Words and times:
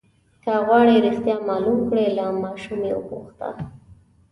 که 0.43 0.51
غواړئ 0.65 0.97
رښتیا 1.07 1.35
معلوم 1.49 1.77
کړئ 1.89 2.07
له 2.17 2.25
ماشوم 2.43 2.79
یې 2.87 2.93
وپوښته. 2.97 3.49